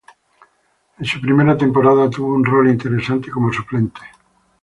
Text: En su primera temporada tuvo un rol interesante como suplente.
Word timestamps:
En 0.97 1.05
su 1.05 1.21
primera 1.21 1.55
temporada 1.55 2.09
tuvo 2.09 2.33
un 2.33 2.43
rol 2.43 2.71
interesante 2.71 3.29
como 3.29 3.53
suplente. 3.53 4.01